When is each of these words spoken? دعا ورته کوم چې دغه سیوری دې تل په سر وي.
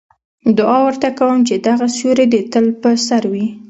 دعا 0.57 0.79
ورته 0.87 1.09
کوم 1.19 1.37
چې 1.47 1.55
دغه 1.67 1.87
سیوری 1.97 2.25
دې 2.33 2.41
تل 2.51 2.65
په 2.81 2.89
سر 3.07 3.23
وي. 3.31 3.47